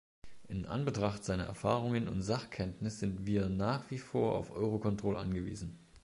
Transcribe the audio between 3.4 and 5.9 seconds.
nach wie vor auf Eurocontrol angewiesen.